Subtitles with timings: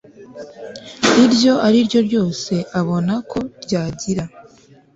[1.23, 4.23] iryo ari ryo ryose abona ko ryagira